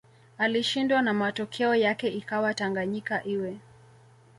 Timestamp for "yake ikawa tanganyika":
1.75-3.23